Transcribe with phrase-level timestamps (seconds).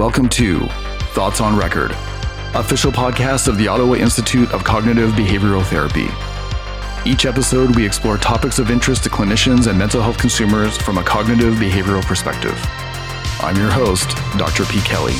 [0.00, 0.60] Welcome to
[1.12, 1.90] Thoughts on Record,
[2.54, 6.08] official podcast of the Ottawa Institute of Cognitive Behavioral Therapy.
[7.04, 11.02] Each episode, we explore topics of interest to clinicians and mental health consumers from a
[11.02, 12.58] cognitive behavioral perspective.
[13.40, 14.08] I'm your host,
[14.38, 14.64] Dr.
[14.64, 14.80] P.
[14.80, 15.12] Kelly.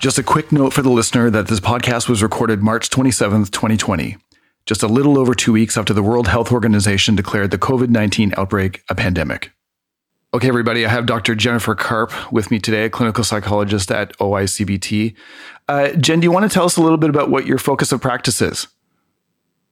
[0.00, 4.16] Just a quick note for the listener that this podcast was recorded March 27th, 2020,
[4.66, 8.34] just a little over two weeks after the World Health Organization declared the COVID 19
[8.36, 9.52] outbreak a pandemic.
[10.34, 11.34] Okay, everybody, I have Dr.
[11.34, 15.14] Jennifer Karp with me today, a clinical psychologist at OICBT.
[15.68, 17.92] Uh, Jen, do you want to tell us a little bit about what your focus
[17.92, 18.66] of practice is?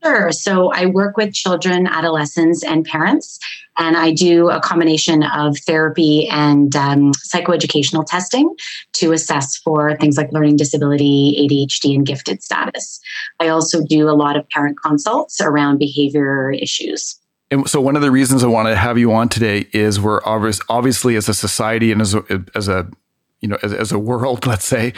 [0.03, 0.31] Sure.
[0.33, 3.39] So I work with children, adolescents, and parents,
[3.79, 8.55] and I do a combination of therapy and um, psychoeducational testing
[8.95, 13.01] to assess for things like learning disability, ADHD, and gifted status.
[13.41, 17.19] I also do a lot of parent consults around behavior issues.
[17.55, 20.21] And so, one of the reasons I want to have you on today is we're
[20.25, 22.91] obvious, obviously, as a society and as a, as a
[23.41, 24.93] you know, as, as a world, let's say,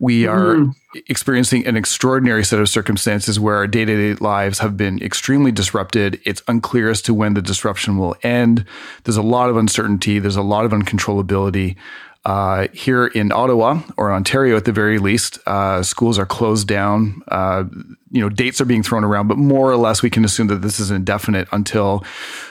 [0.00, 0.74] we are mm.
[1.06, 5.52] experiencing an extraordinary set of circumstances where our day to day lives have been extremely
[5.52, 6.20] disrupted.
[6.24, 8.64] It's unclear as to when the disruption will end.
[9.04, 10.18] There's a lot of uncertainty.
[10.18, 11.76] There's a lot of uncontrollability.
[12.24, 17.22] Uh, here in Ottawa or Ontario, at the very least, uh, schools are closed down.
[17.28, 17.64] Uh,
[18.10, 20.62] you know, dates are being thrown around, but more or less, we can assume that
[20.62, 22.04] this is indefinite until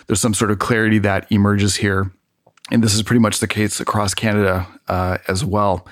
[0.07, 2.11] there's some sort of clarity that emerges here
[2.71, 5.87] and this is pretty much the case across Canada uh, as well.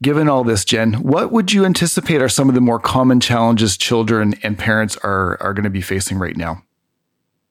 [0.00, 3.76] Given all this, Jen, what would you anticipate are some of the more common challenges
[3.76, 6.62] children and parents are are going to be facing right now?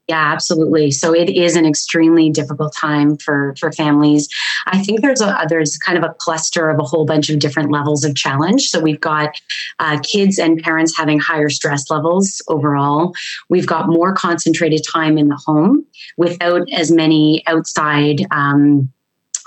[0.08, 0.92] Yeah, absolutely.
[0.92, 4.30] So it is an extremely difficult time for for families.
[4.66, 7.72] I think there's a there's kind of a cluster of a whole bunch of different
[7.72, 8.70] levels of challenge.
[8.70, 9.32] So we've got
[9.80, 13.14] uh, kids and parents having higher stress levels overall.
[13.50, 18.26] We've got more concentrated time in the home without as many outside.
[18.32, 18.92] Um,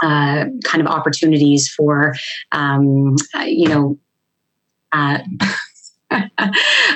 [0.02, 2.14] uh, kind of opportunities for,
[2.52, 3.98] um, uh, you know,
[4.92, 5.18] uh,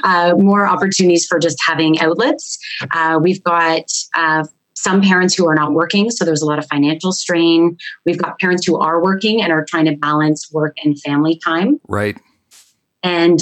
[0.05, 2.59] uh, more opportunities for just having outlets.
[2.93, 3.85] Uh, we've got
[4.17, 4.45] uh,
[4.75, 7.77] some parents who are not working, so there's a lot of financial strain.
[8.05, 11.81] We've got parents who are working and are trying to balance work and family time.
[11.89, 12.19] Right.
[13.03, 13.41] And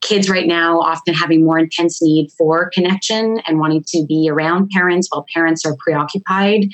[0.00, 4.70] kids right now often having more intense need for connection and wanting to be around
[4.70, 6.70] parents while parents are preoccupied.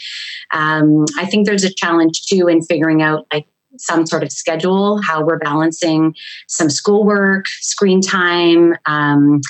[0.52, 3.46] Um, I think there's a challenge too in figuring out like
[3.80, 6.14] some sort of schedule, how we're balancing
[6.48, 9.40] some schoolwork, screen time, um,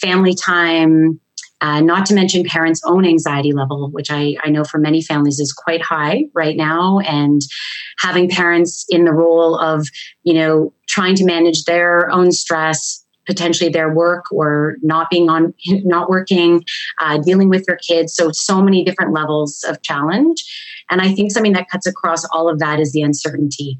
[0.00, 1.20] family time,
[1.62, 5.38] uh, not to mention parents' own anxiety level, which I, I know for many families
[5.38, 7.00] is quite high right now.
[7.00, 7.42] And
[7.98, 9.86] having parents in the role of,
[10.22, 15.54] you know, trying to manage their own stress, potentially their work or not being on,
[15.66, 16.64] not working,
[17.00, 18.14] uh, dealing with their kids.
[18.14, 20.44] So, so many different levels of challenge.
[20.90, 23.78] And I think something that cuts across all of that is the uncertainty.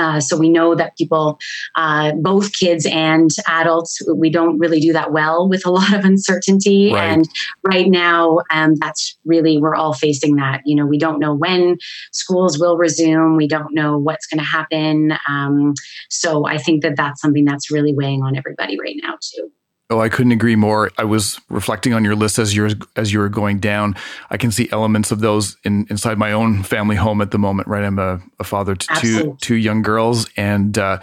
[0.00, 1.38] Uh, so we know that people,
[1.76, 6.04] uh, both kids and adults, we don't really do that well with a lot of
[6.04, 6.92] uncertainty.
[6.92, 7.04] Right.
[7.04, 7.28] And
[7.64, 10.62] right now, um, that's really we're all facing that.
[10.64, 11.76] You know, we don't know when
[12.12, 13.36] schools will resume.
[13.36, 15.12] We don't know what's going to happen.
[15.28, 15.74] Um,
[16.08, 19.50] so I think that that's something that's really weighing on everybody right now too.
[19.92, 20.92] Oh, I couldn't agree more.
[20.98, 23.96] I was reflecting on your list as you as you were going down.
[24.30, 27.66] I can see elements of those in, inside my own family home at the moment.
[27.66, 31.00] Right, I'm a, a father to two two young girls, and uh,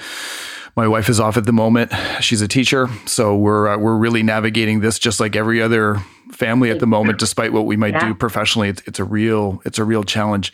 [0.77, 1.91] my wife is off at the moment.
[2.21, 5.97] She's a teacher, so we're uh, we're really navigating this just like every other
[6.31, 7.19] family at the moment.
[7.19, 8.07] Despite what we might yeah.
[8.07, 10.53] do professionally, it's, it's a real it's a real challenge.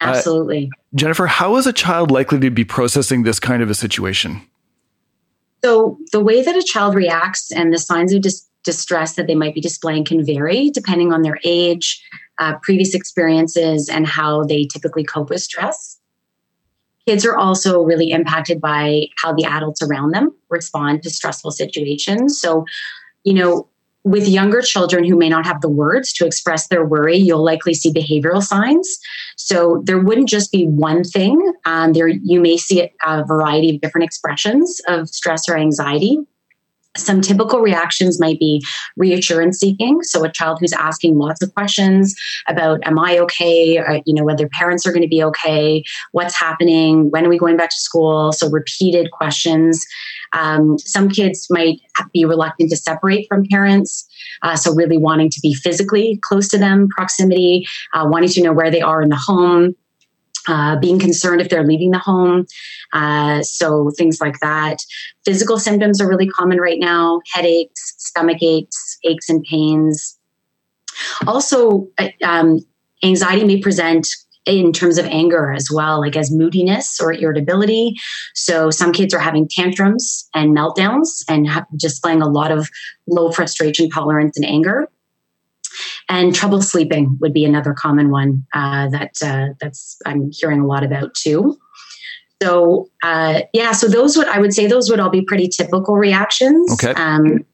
[0.00, 1.26] Uh, Absolutely, uh, Jennifer.
[1.26, 4.40] How is a child likely to be processing this kind of a situation?
[5.62, 9.34] So, the way that a child reacts and the signs of dis- distress that they
[9.34, 12.02] might be displaying can vary depending on their age,
[12.38, 15.98] uh, previous experiences, and how they typically cope with stress.
[17.06, 22.40] Kids are also really impacted by how the adults around them respond to stressful situations.
[22.40, 22.64] So,
[23.24, 23.68] you know,
[24.04, 27.74] with younger children who may not have the words to express their worry, you'll likely
[27.74, 28.98] see behavioral signs.
[29.36, 31.52] So there wouldn't just be one thing.
[31.66, 36.18] Um, there, you may see a variety of different expressions of stress or anxiety.
[36.96, 38.64] Some typical reactions might be
[38.96, 40.02] reassurance seeking.
[40.02, 42.14] So a child who's asking lots of questions
[42.48, 43.78] about, am I okay?
[43.78, 47.38] Or, you know, whether parents are going to be okay, what's happening, when are we
[47.38, 48.32] going back to school?
[48.32, 49.86] So repeated questions.
[50.32, 51.80] Um, some kids might
[52.12, 54.08] be reluctant to separate from parents.
[54.42, 58.52] Uh, so really wanting to be physically close to them, proximity, uh, wanting to know
[58.52, 59.74] where they are in the home.
[60.50, 62.44] Uh, being concerned if they're leaving the home.
[62.92, 64.78] Uh, so things like that.
[65.24, 70.18] Physical symptoms are really common right now headaches, stomach aches, aches and pains.
[71.24, 71.86] Also,
[72.24, 72.58] um,
[73.04, 74.08] anxiety may present
[74.44, 77.94] in terms of anger as well, like as moodiness or irritability.
[78.34, 82.68] So some kids are having tantrums and meltdowns and displaying a lot of
[83.06, 84.88] low frustration tolerance and anger.
[86.10, 90.66] And trouble sleeping would be another common one uh, that uh, that's I'm hearing a
[90.66, 91.56] lot about too.
[92.42, 95.96] So uh, yeah, so those would I would say those would all be pretty typical
[95.96, 96.72] reactions.
[96.72, 96.92] Okay.
[97.00, 97.46] Um,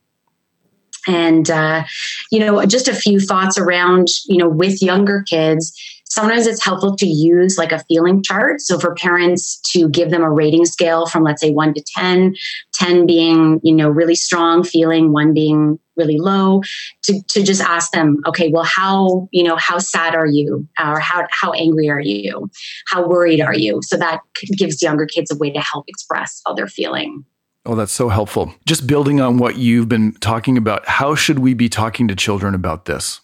[1.07, 1.85] and uh,
[2.31, 5.73] you know, just a few thoughts around you know with younger kids
[6.17, 8.61] sometimes it's helpful to use like a feeling chart.
[8.61, 12.35] So for parents to give them a rating scale from let's say 1 to 10,
[12.73, 16.63] 10 being, you know, really strong feeling, 1 being really low,
[17.05, 20.67] to, to just ask them, okay, well how, you know, how sad are you?
[20.79, 22.49] Or how how angry are you?
[22.89, 23.81] How worried are you?
[23.83, 24.21] So that
[24.57, 27.25] gives younger kids a way to help express how they're feeling.
[27.67, 28.55] Oh, that's so helpful.
[28.65, 32.55] Just building on what you've been talking about, how should we be talking to children
[32.55, 33.21] about this?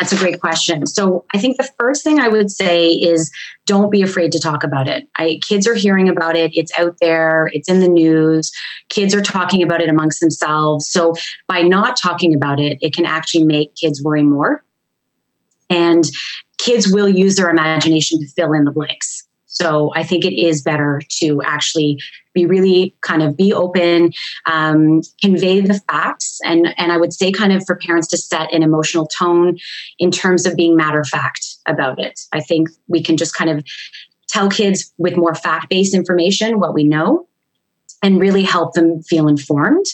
[0.00, 0.86] That's a great question.
[0.86, 3.30] So I think the first thing I would say is
[3.66, 5.06] don't be afraid to talk about it.
[5.16, 6.56] I, kids are hearing about it.
[6.56, 7.50] It's out there.
[7.52, 8.50] It's in the news.
[8.88, 10.90] Kids are talking about it amongst themselves.
[10.90, 11.14] So
[11.46, 14.64] by not talking about it, it can actually make kids worry more.
[15.70, 16.04] And
[16.58, 19.23] kids will use their imagination to fill in the blanks.
[19.54, 22.00] So I think it is better to actually
[22.34, 24.12] be really kind of be open,
[24.46, 28.52] um, convey the facts, and and I would say kind of for parents to set
[28.52, 29.58] an emotional tone
[29.98, 32.20] in terms of being matter of fact about it.
[32.32, 33.64] I think we can just kind of
[34.28, 37.28] tell kids with more fact based information what we know,
[38.02, 39.86] and really help them feel informed.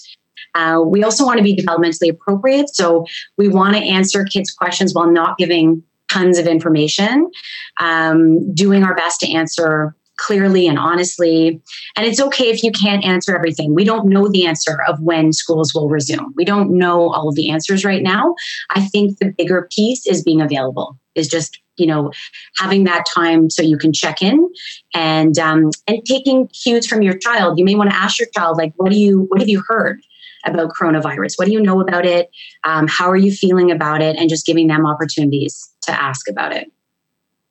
[0.54, 2.74] Uh, we also want to be developmentally appropriate.
[2.74, 3.06] So
[3.36, 7.30] we want to answer kids' questions while not giving tons of information,
[7.78, 11.60] um, doing our best to answer clearly and honestly.
[11.96, 13.74] And it's okay if you can't answer everything.
[13.74, 16.34] We don't know the answer of when schools will resume.
[16.36, 18.34] We don't know all of the answers right now.
[18.70, 22.12] I think the bigger piece is being available, is just you know
[22.58, 24.46] having that time so you can check in
[24.94, 27.58] and um, and taking cues from your child.
[27.58, 30.00] You may want to ask your child like, what do you what have you heard?
[30.46, 31.34] about coronavirus?
[31.36, 32.30] What do you know about it?
[32.64, 34.16] Um, how are you feeling about it?
[34.16, 36.70] And just giving them opportunities to ask about it.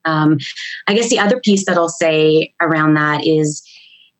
[0.06, 0.38] Um,
[0.88, 3.64] I guess the other piece that I'll say around that is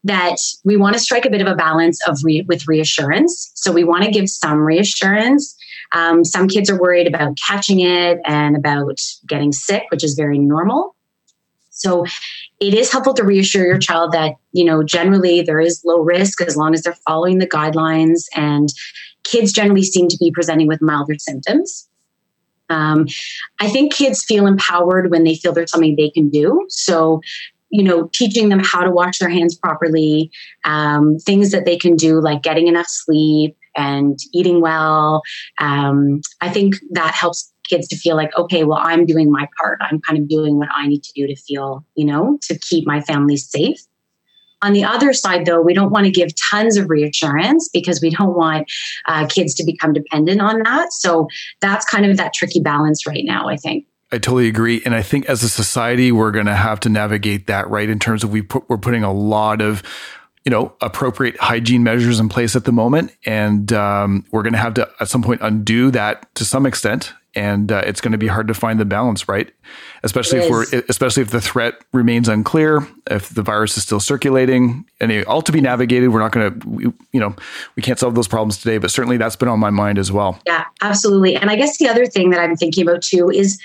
[0.04, 3.52] that we want to strike a bit of a balance of re- with reassurance.
[3.56, 5.56] So we want to give some reassurance.
[5.92, 10.38] Um, some kids are worried about catching it and about getting sick, which is very
[10.38, 10.96] normal.
[11.72, 12.06] So
[12.60, 16.42] it is helpful to reassure your child that, you know, generally there is low risk
[16.42, 18.70] as long as they're following the guidelines and
[19.24, 21.89] kids generally seem to be presenting with milder symptoms.
[22.70, 23.08] Um,
[23.60, 26.66] I think kids feel empowered when they feel there's something they can do.
[26.70, 27.22] So,
[27.70, 30.32] you know, teaching them how to wash their hands properly,
[30.66, 35.22] um, things that they can do like getting enough sleep and eating well.
[35.60, 39.80] Um, I think that helps kids to feel like, okay, well, I'm doing my part.
[39.82, 42.88] I'm kind of doing what I need to do to feel, you know, to keep
[42.88, 43.80] my family safe.
[44.62, 48.10] On the other side, though, we don't want to give tons of reassurance because we
[48.10, 48.70] don't want
[49.08, 50.92] uh, kids to become dependent on that.
[50.92, 51.28] So
[51.62, 53.86] that's kind of that tricky balance right now, I think.
[54.12, 57.46] I totally agree, and I think as a society, we're going to have to navigate
[57.46, 59.84] that right in terms of we put, we're putting a lot of
[60.46, 64.60] you know appropriate hygiene measures in place at the moment, and um, we're going to
[64.60, 68.18] have to at some point undo that to some extent and uh, it's going to
[68.18, 69.52] be hard to find the balance, right?
[70.04, 74.86] Especially if we're, especially if the threat remains unclear, if the virus is still circulating,
[75.00, 76.10] and all to be navigated.
[76.10, 77.36] We're not going to, you know,
[77.76, 80.40] we can't solve those problems today, but certainly that's been on my mind as well.
[80.46, 81.36] Yeah, absolutely.
[81.36, 83.60] And I guess the other thing that I'm thinking about too is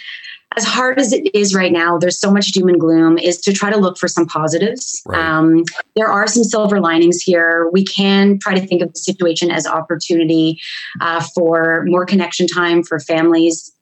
[0.56, 3.52] as hard as it is right now, there's so much doom and gloom, is to
[3.52, 5.02] try to look for some positives.
[5.06, 5.18] Right.
[5.18, 5.64] Um,
[5.96, 7.68] there are some silver linings here.
[7.73, 10.61] We can try to think of the situation as opportunity
[11.00, 13.73] uh, for more connection time for families.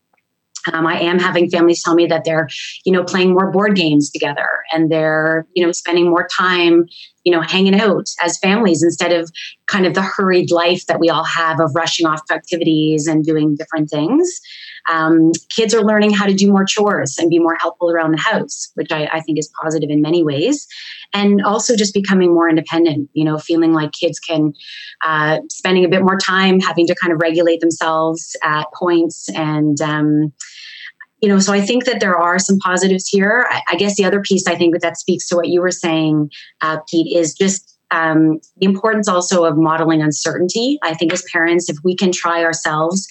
[0.72, 2.48] Um, I am having families tell me that they're,
[2.84, 6.86] you know, playing more board games together and they're, you know, spending more time,
[7.24, 9.30] you know, hanging out as families instead of
[9.66, 13.24] kind of the hurried life that we all have of rushing off to activities and
[13.24, 14.40] doing different things.
[14.88, 18.20] Um, kids are learning how to do more chores and be more helpful around the
[18.20, 20.66] house, which I, I think is positive in many ways.
[21.12, 24.54] And also just becoming more independent, you know, feeling like kids can,
[25.04, 29.80] uh, spending a bit more time having to kind of regulate themselves at points and,
[29.80, 30.32] um,
[31.20, 33.46] you know, so I think that there are some positives here.
[33.48, 35.70] I, I, guess the other piece I think that that speaks to what you were
[35.70, 40.78] saying, uh, Pete, is just um, the importance also of modeling uncertainty.
[40.82, 43.06] I think as parents, if we can try ourselves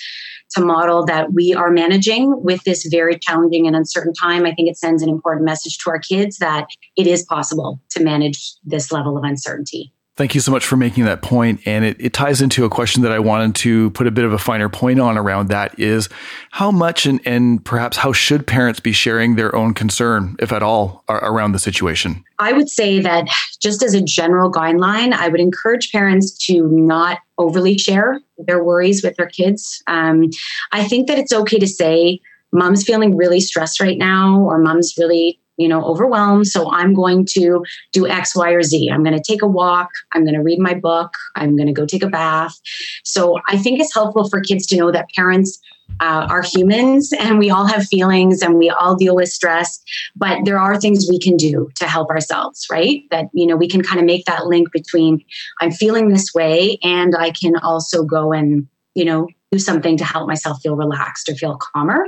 [0.56, 4.70] to model that we are managing with this very challenging and uncertain time, I think
[4.70, 6.68] it sends an important message to our kids that
[6.98, 9.94] it is possible to manage this level of uncertainty.
[10.18, 11.62] Thank you so much for making that point.
[11.66, 14.34] And it, it ties into a question that I wanted to put a bit of
[14.34, 16.10] a finer point on around that is
[16.52, 20.62] how much and, and perhaps how should parents be sharing their own concern, if at
[20.62, 22.24] all, around the situation?
[22.40, 23.30] I would say that
[23.62, 29.02] just as a general guideline, I would encourage parents to not overly share their worries
[29.04, 29.82] with their kids.
[29.88, 30.30] Um,
[30.74, 32.20] I think that it's okay to say,
[32.52, 36.48] mom's feeling really stressed right now, or mom's really you know, overwhelmed.
[36.48, 38.90] So I'm going to do X, Y, or Z.
[38.92, 39.90] I'm going to take a walk.
[40.14, 41.14] I'm going to read my book.
[41.36, 42.60] I'm going to go take a bath.
[43.04, 45.62] So I think it's helpful for kids to know that parents
[46.00, 49.82] uh, are humans and we all have feelings and we all deal with stress
[50.16, 53.68] but there are things we can do to help ourselves right that you know we
[53.68, 55.22] can kind of make that link between
[55.60, 60.06] i'm feeling this way and i can also go and you know do something to
[60.06, 62.08] help myself feel relaxed or feel calmer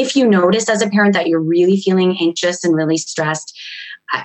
[0.00, 3.56] if you notice as a parent that you're really feeling anxious and really stressed,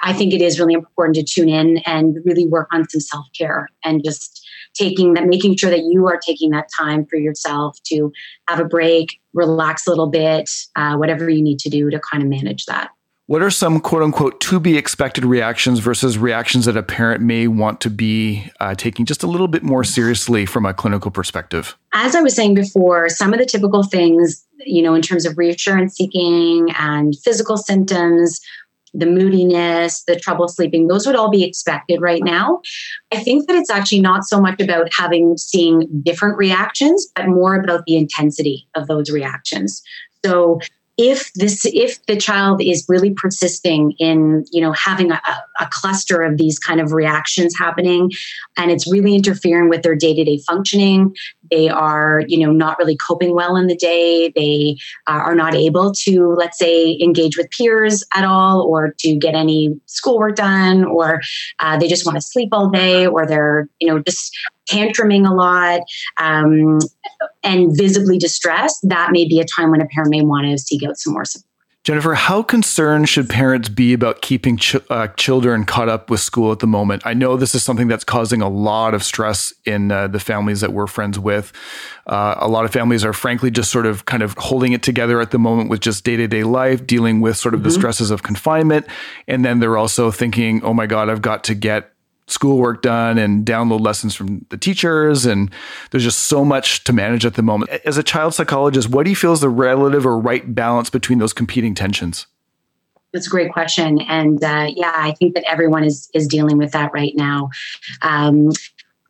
[0.01, 3.25] I think it is really important to tune in and really work on some self
[3.37, 4.41] care and just
[4.73, 8.11] taking that, making sure that you are taking that time for yourself to
[8.47, 12.23] have a break, relax a little bit, uh, whatever you need to do to kind
[12.23, 12.89] of manage that.
[13.27, 17.47] What are some quote unquote to be expected reactions versus reactions that a parent may
[17.47, 21.75] want to be uh, taking just a little bit more seriously from a clinical perspective?
[21.93, 25.39] As I was saying before, some of the typical things, you know, in terms of
[25.39, 28.39] reassurance seeking and physical symptoms,
[28.93, 32.61] the moodiness, the trouble sleeping, those would all be expected right now.
[33.11, 37.55] I think that it's actually not so much about having seeing different reactions, but more
[37.55, 39.81] about the intensity of those reactions.
[40.23, 40.59] So
[40.97, 45.21] if this if the child is really persisting in you know having a,
[45.59, 48.09] a, cluster of these kind of reactions happening
[48.55, 51.13] and it's really interfering with their day-to-day functioning
[51.51, 55.53] they are you know not really coping well in the day they uh, are not
[55.53, 60.85] able to let's say engage with peers at all or to get any schoolwork done
[60.85, 61.21] or
[61.59, 64.35] uh, they just want to sleep all day or they're you know just
[64.69, 65.81] tantruming a lot
[66.17, 66.79] um,
[67.43, 70.83] and visibly distressed, that may be a time when a parent may want to seek
[70.83, 71.49] out some more support.
[71.85, 76.51] Jennifer, how concerned should parents be about keeping ch- uh, children caught up with school
[76.51, 77.03] at the moment?
[77.05, 80.61] I know this is something that's causing a lot of stress in uh, the families
[80.61, 81.53] that we're friends with.
[82.07, 85.21] Uh, a lot of families are frankly just sort of kind of holding it together
[85.21, 87.69] at the moment with just day to day life, dealing with sort of mm-hmm.
[87.69, 88.87] the stresses of confinement.
[89.27, 91.91] And then they're also thinking, oh my God, I've got to get
[92.27, 95.51] schoolwork done and download lessons from the teachers and
[95.91, 97.69] there's just so much to manage at the moment.
[97.85, 101.19] As a child psychologist what do you feel is the relative or right balance between
[101.19, 102.27] those competing tensions?
[103.13, 106.71] That's a great question and uh, yeah i think that everyone is is dealing with
[106.71, 107.49] that right now.
[108.01, 108.51] Um,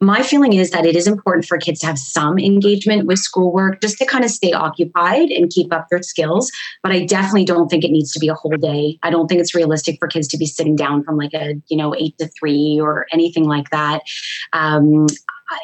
[0.02, 3.82] my feeling is that it is important for kids to have some engagement with schoolwork
[3.82, 6.52] just to kind of stay occupied and keep up their skills.
[6.84, 9.00] But I definitely don't think it needs to be a whole day.
[9.04, 11.78] I don't think it's realistic for kids to be sitting down from like a, you
[11.78, 14.02] know, eight to three or anything like that.
[14.54, 15.08] Um,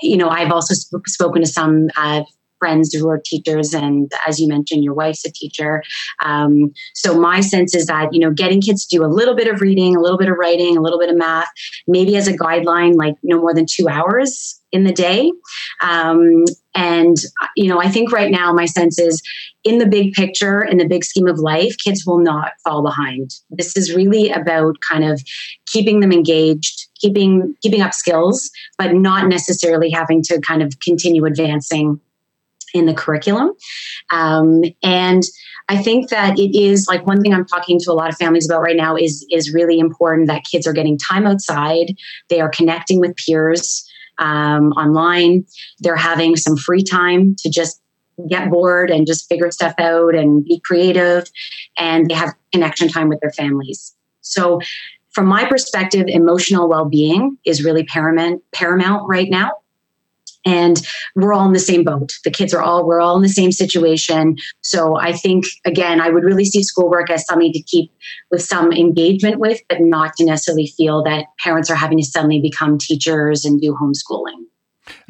[0.01, 2.23] you know, I've also sp- spoken to some uh,
[2.61, 5.81] friends who are teachers and as you mentioned your wife's a teacher.
[6.23, 9.47] Um, so my sense is that you know getting kids to do a little bit
[9.47, 11.49] of reading a little bit of writing a little bit of math
[11.87, 15.31] maybe as a guideline like no more than two hours in the day.
[15.81, 17.17] Um, and
[17.57, 19.21] you know i think right now my sense is
[19.65, 23.29] in the big picture in the big scheme of life kids will not fall behind.
[23.49, 25.21] This is really about kind of
[25.67, 31.25] keeping them engaged keeping keeping up skills but not necessarily having to kind of continue
[31.25, 31.99] advancing
[32.73, 33.51] in the curriculum.
[34.11, 35.23] Um, and
[35.69, 38.49] I think that it is like one thing I'm talking to a lot of families
[38.49, 41.95] about right now is is really important that kids are getting time outside.
[42.29, 45.45] They are connecting with peers um, online.
[45.79, 47.81] They're having some free time to just
[48.29, 51.31] get bored and just figure stuff out and be creative,
[51.77, 53.95] and they have connection time with their families.
[54.21, 54.59] So,
[55.11, 59.51] from my perspective, emotional well being is really paramount paramount right now
[60.45, 63.29] and we're all in the same boat the kids are all we're all in the
[63.29, 67.91] same situation so i think again i would really see schoolwork as something to keep
[68.29, 72.41] with some engagement with but not to necessarily feel that parents are having to suddenly
[72.41, 74.45] become teachers and do homeschooling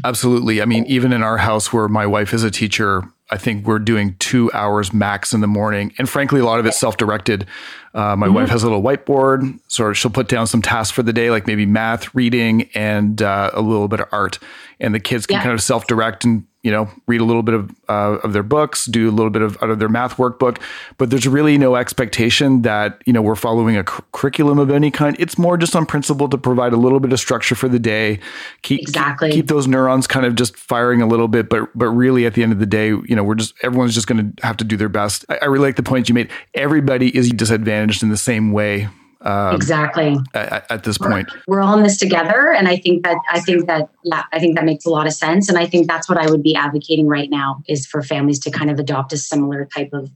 [0.04, 3.66] absolutely i mean even in our house where my wife is a teacher I think
[3.66, 5.94] we're doing two hours max in the morning.
[5.98, 7.48] And frankly, a lot of it's self directed.
[7.94, 8.36] Uh, my mm-hmm.
[8.36, 11.46] wife has a little whiteboard, so she'll put down some tasks for the day, like
[11.46, 14.40] maybe math, reading, and uh, a little bit of art.
[14.80, 15.44] And the kids can yeah.
[15.44, 18.44] kind of self direct and you know, read a little bit of uh, of their
[18.44, 20.60] books, do a little bit of out of their math workbook,
[20.98, 24.92] but there's really no expectation that you know we're following a cu- curriculum of any
[24.92, 25.16] kind.
[25.20, 28.20] It's more just on principle to provide a little bit of structure for the day,
[28.62, 31.90] keep exactly keep, keep those neurons kind of just firing a little bit, but but
[31.90, 34.46] really at the end of the day, you know, we're just everyone's just going to
[34.46, 35.26] have to do their best.
[35.30, 36.30] I, I really like the point you made.
[36.54, 38.88] Everybody is disadvantaged in the same way
[39.24, 40.18] Um, exactly.
[40.34, 43.68] At, at, this point, we're all in this together, and I think that I think
[43.68, 46.18] that yeah, I think that makes a lot of sense, and I think that's what
[46.18, 49.66] I would be advocating right now is for families to kind of adopt a similar
[49.66, 50.10] type of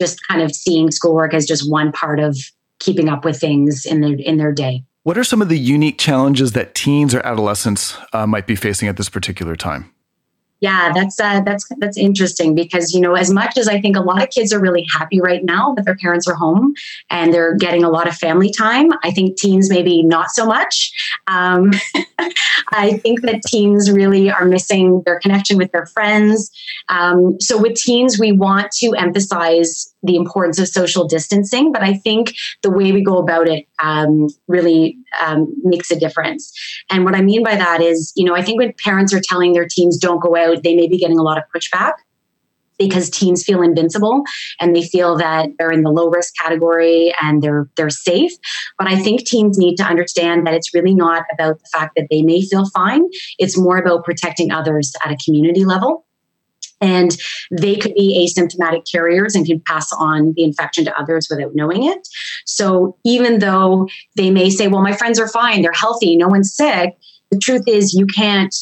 [0.00, 2.36] just kind of seeing schoolwork as just one part of
[2.80, 4.84] keeping up with things in their in their day.
[5.04, 8.88] What are some of the unique challenges that teens or adolescents uh, might be facing
[8.88, 9.90] at this particular time?
[10.60, 14.00] Yeah, that's uh, that's that's interesting because you know as much as I think a
[14.00, 16.74] lot of kids are really happy right now that their parents are home
[17.08, 20.92] and they're getting a lot of family time, I think teens maybe not so much.
[21.26, 21.70] Um,
[22.72, 26.50] I think that teens really are missing their connection with their friends.
[26.90, 31.94] Um, so with teens, we want to emphasize the importance of social distancing, but I
[31.94, 36.52] think the way we go about it um, really um, makes a difference.
[36.90, 39.52] And what I mean by that is, you know, I think when parents are telling
[39.52, 41.92] their teens don't go out, they may be getting a lot of pushback
[42.78, 44.22] because teens feel invincible
[44.58, 48.32] and they feel that they're in the low risk category and they're they're safe.
[48.78, 52.06] But i think teens need to understand that it's really not about the fact that
[52.10, 53.02] they may feel fine.
[53.38, 56.06] It's more about protecting others at a community level
[56.80, 57.16] and
[57.50, 61.84] they could be asymptomatic carriers and can pass on the infection to others without knowing
[61.84, 62.06] it.
[62.46, 66.54] So even though they may say, well, my friends are fine, they're healthy, no one's
[66.54, 66.96] sick,
[67.30, 68.54] the truth is you can't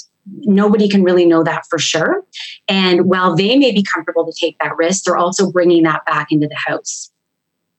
[0.42, 2.22] nobody can really know that for sure.
[2.68, 6.28] And while they may be comfortable to take that risk, they're also bringing that back
[6.30, 7.10] into the house.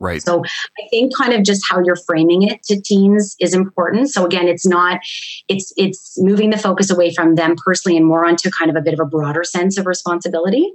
[0.01, 0.21] Right.
[0.21, 4.09] So I think kind of just how you're framing it to teens is important.
[4.09, 5.01] So again, it's not
[5.49, 8.81] it's it's moving the focus away from them personally and more onto kind of a
[8.81, 10.71] bit of a broader sense of responsibility.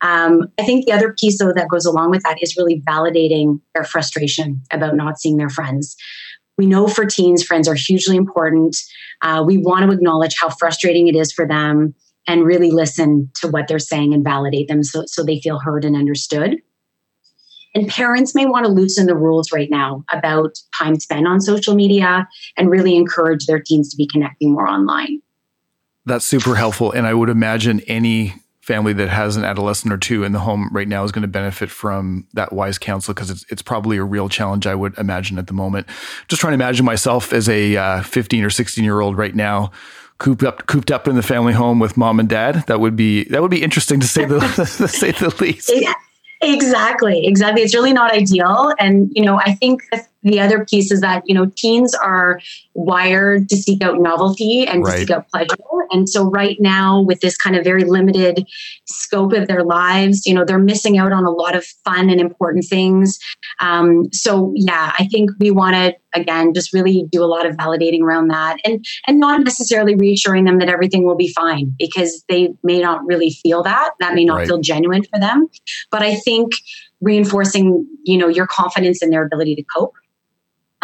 [0.00, 3.60] Um, I think the other piece though that goes along with that is really validating
[3.74, 5.94] their frustration about not seeing their friends.
[6.56, 8.76] We know for teens, friends are hugely important.
[9.20, 11.94] Uh, we want to acknowledge how frustrating it is for them
[12.26, 15.84] and really listen to what they're saying and validate them so, so they feel heard
[15.84, 16.56] and understood.
[17.76, 21.74] And parents may want to loosen the rules right now about time spent on social
[21.74, 25.20] media and really encourage their teens to be connecting more online.
[26.06, 26.90] That's super helpful.
[26.90, 30.70] And I would imagine any family that has an adolescent or two in the home
[30.72, 34.04] right now is going to benefit from that wise counsel because it's, it's probably a
[34.04, 35.86] real challenge, I would imagine, at the moment.
[36.28, 39.70] Just trying to imagine myself as a uh, 15 or 16 year old right now
[40.16, 43.24] cooped up cooped up in the family home with mom and dad that would be
[43.24, 44.38] that would be interesting to say the
[44.78, 45.70] to say the least
[46.54, 47.62] Exactly, exactly.
[47.62, 48.72] It's really not ideal.
[48.78, 50.04] And, you know, I think the
[50.40, 52.40] other piece is that, you know, teens are
[52.74, 54.92] wired to seek out novelty and right.
[54.92, 55.56] to seek out pleasure.
[55.90, 58.46] And so right now, with this kind of very limited
[58.86, 62.20] scope of their lives, you know, they're missing out on a lot of fun and
[62.20, 63.18] important things.
[63.60, 67.56] Um, so yeah, I think we want to again just really do a lot of
[67.56, 72.24] validating around that and and not necessarily reassuring them that everything will be fine because
[72.28, 73.92] they may not really feel that.
[74.00, 74.48] That may not right.
[74.48, 75.48] feel genuine for them.
[75.90, 76.52] But I think
[77.00, 79.94] reinforcing, you know, your confidence in their ability to cope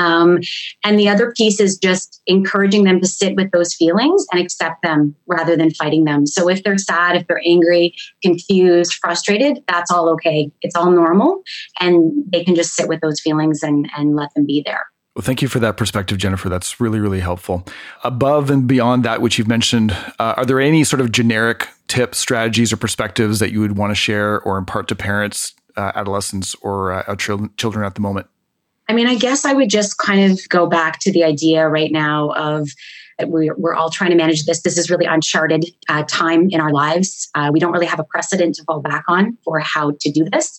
[0.03, 0.39] um,
[0.85, 4.83] and the other piece is just encouraging them to sit with those feelings and accept
[4.83, 6.27] them rather than fighting them.
[6.27, 10.51] So if they're sad, if they're angry, confused, frustrated, that's all okay.
[10.63, 11.43] It's all normal.
[11.81, 14.87] And they can just sit with those feelings and, and let them be there.
[15.15, 16.49] Well, thank you for that perspective, Jennifer.
[16.49, 17.67] That's really, really helpful.
[18.03, 22.17] Above and beyond that, which you've mentioned, uh, are there any sort of generic tips,
[22.19, 26.55] strategies, or perspectives that you would want to share or impart to parents, uh, adolescents,
[26.63, 28.27] or uh, children at the moment?
[28.93, 31.91] I mean, I guess I would just kind of go back to the idea right
[31.91, 32.69] now of
[33.25, 34.61] we're, we're all trying to manage this.
[34.61, 37.31] This is really uncharted uh, time in our lives.
[37.35, 40.27] Uh, we don't really have a precedent to fall back on for how to do
[40.31, 40.59] this.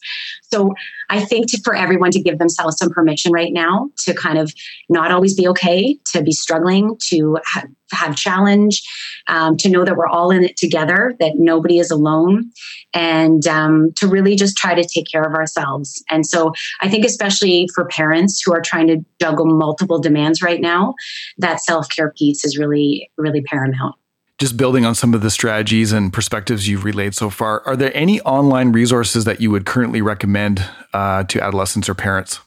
[0.53, 0.75] So
[1.09, 4.53] I think to, for everyone to give themselves some permission right now to kind of
[4.87, 8.83] not always be okay, to be struggling, to ha- have challenge,
[9.27, 12.51] um, to know that we're all in it together, that nobody is alone,
[12.93, 16.03] and um, to really just try to take care of ourselves.
[16.11, 20.61] And so I think, especially for parents who are trying to juggle multiple demands right
[20.61, 20.93] now,
[21.39, 23.95] that self care piece is really, really paramount
[24.39, 27.95] just building on some of the strategies and perspectives you've relayed so far, are there
[27.95, 32.39] any online resources that you would currently recommend uh, to adolescents or parents?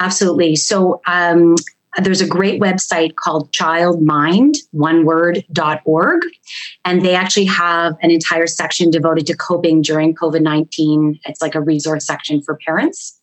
[0.00, 0.54] Absolutely.
[0.54, 1.56] So um,
[1.96, 6.22] there's a great website called childmind, one word.org.
[6.84, 11.18] And they actually have an entire section devoted to coping during COVID 19.
[11.24, 13.18] It's like a resource section for parents.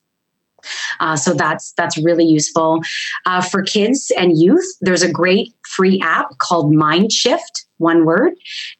[1.00, 2.82] Uh, so that's that's really useful
[3.28, 4.65] uh, for kids and youth.
[4.82, 8.34] There's a great free app called MindShift one word.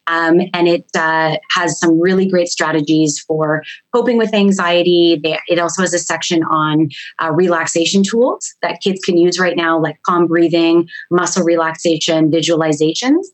[0.06, 5.20] Um, and it uh, has some really great strategies for coping with anxiety.
[5.22, 6.88] it also has a section on
[7.22, 13.24] uh, relaxation tools that kids can use right now, like calm breathing, muscle relaxation, visualizations.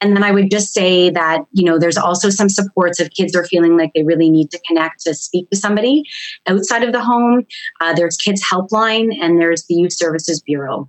[0.00, 3.34] and then I would just say that, you know, there's also some supports if kids
[3.34, 6.04] are feeling like they really need to connect to speak to somebody
[6.46, 7.46] outside of the home.
[7.80, 10.88] Uh, there's Kids Helpline and there's the Youth Services Bureau.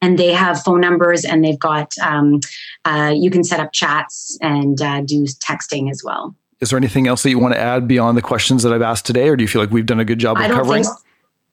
[0.00, 2.40] And they have phone numbers and they've got, um,
[2.84, 6.36] uh, you can set up chats and uh, do texting as well.
[6.60, 9.06] Is there anything else that you want to add beyond the questions that I've asked
[9.06, 10.84] today, or do you feel like we've done a good job of covering?
[10.84, 10.96] Think,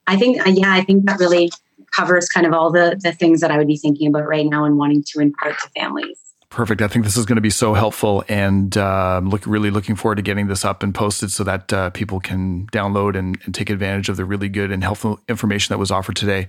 [0.08, 1.52] I think, uh, yeah, I think that really
[1.96, 4.66] covers kind of all the the things that I would be thinking about right now
[4.66, 6.20] and wanting to impart to families.
[6.56, 6.82] Perfect.
[6.82, 10.15] I think this is going to be so helpful, and uh, look really looking forward
[10.15, 13.70] to getting this up and posted so that uh, people can download and, and, take
[13.70, 16.48] advantage of the really good and helpful information that was offered today.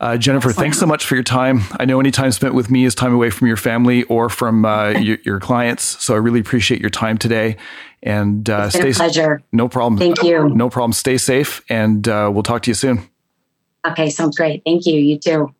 [0.00, 0.64] Uh, Jennifer, Excellent.
[0.64, 1.60] thanks so much for your time.
[1.78, 4.64] I know any time spent with me is time away from your family or from
[4.64, 7.58] uh, your, your, clients, so I really appreciate your time today.
[8.02, 9.42] And uh, stay pleasure.
[9.52, 9.98] No problem.
[9.98, 10.48] Thank you.
[10.48, 10.94] No problem.
[10.94, 13.06] Stay safe, and uh, we'll talk to you soon.
[13.86, 14.62] Okay, sounds great.
[14.64, 14.98] Thank you.
[14.98, 15.54] You too.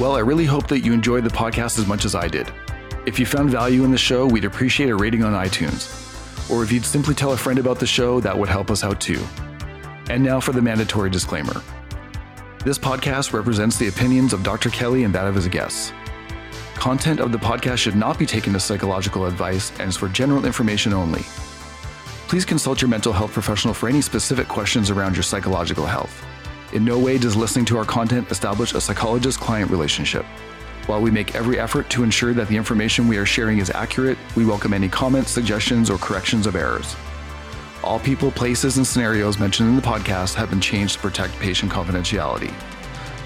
[0.00, 2.50] Well, I really hope that you enjoyed the podcast as much as I did.
[3.04, 6.50] If you found value in the show, we'd appreciate a rating on iTunes.
[6.50, 9.00] Or if you'd simply tell a friend about the show, that would help us out
[9.00, 9.20] too.
[10.08, 11.62] And now for the mandatory disclaimer.
[12.64, 14.70] This podcast represents the opinions of Dr.
[14.70, 15.92] Kelly and that of his guests.
[16.74, 20.46] Content of the podcast should not be taken as psychological advice and is for general
[20.46, 21.22] information only.
[22.28, 26.24] Please consult your mental health professional for any specific questions around your psychological health.
[26.72, 30.24] In no way does listening to our content establish a psychologist client relationship.
[30.86, 34.16] While we make every effort to ensure that the information we are sharing is accurate,
[34.36, 36.96] we welcome any comments, suggestions, or corrections of errors.
[37.84, 41.70] All people, places, and scenarios mentioned in the podcast have been changed to protect patient
[41.70, 42.50] confidentiality.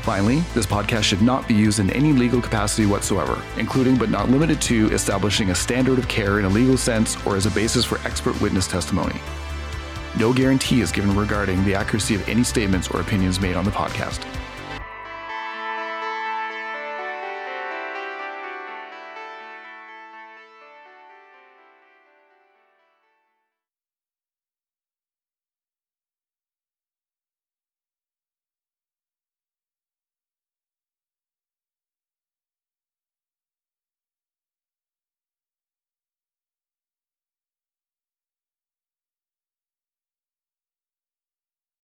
[0.02, 4.28] Finally, this podcast should not be used in any legal capacity whatsoever, including but not
[4.28, 7.84] limited to establishing a standard of care in a legal sense or as a basis
[7.84, 9.20] for expert witness testimony.
[10.18, 13.70] No guarantee is given regarding the accuracy of any statements or opinions made on the
[13.70, 14.24] podcast.